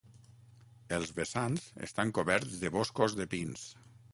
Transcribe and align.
Els 0.97 1.11
vessants 1.19 1.67
estan 1.89 2.15
coberts 2.19 2.57
de 2.65 2.73
boscos 2.79 3.19
de 3.21 3.29
pins. 3.37 3.69